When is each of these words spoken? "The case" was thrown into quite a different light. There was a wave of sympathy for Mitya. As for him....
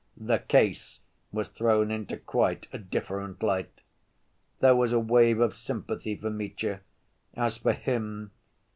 "The 0.17 0.39
case" 0.39 0.99
was 1.31 1.47
thrown 1.49 1.91
into 1.91 2.17
quite 2.17 2.65
a 2.73 2.79
different 2.79 3.43
light. 3.43 3.81
There 4.59 4.75
was 4.75 4.93
a 4.93 4.99
wave 4.99 5.39
of 5.39 5.53
sympathy 5.53 6.15
for 6.15 6.31
Mitya. 6.31 6.81
As 7.35 7.57
for 7.57 7.73
him.... 7.73 8.31